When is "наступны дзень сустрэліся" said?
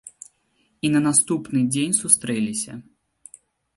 1.07-2.71